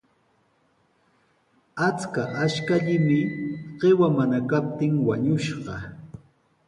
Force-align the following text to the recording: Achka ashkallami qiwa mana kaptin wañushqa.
Achka 1.87 2.21
ashkallami 2.43 3.19
qiwa 3.79 4.07
mana 4.15 4.37
kaptin 4.49 4.93
wañushqa. 5.07 5.75